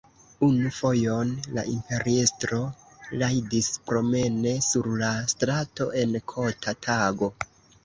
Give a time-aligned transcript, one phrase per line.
[0.45, 2.61] Unu fojon la imperiestro
[3.21, 7.33] rajdis promene sur la strato en kota tago.